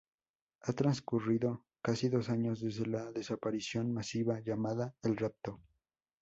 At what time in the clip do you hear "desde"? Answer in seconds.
2.59-2.87